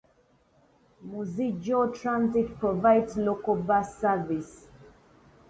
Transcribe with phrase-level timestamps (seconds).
[1.03, 4.67] Moose Jaw Transit provides local bus service.